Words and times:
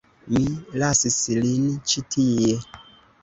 Mi 0.35 0.39
lasis 0.83 1.17
lin 1.43 1.69
ĉi 1.91 2.05
tie. 2.15 2.57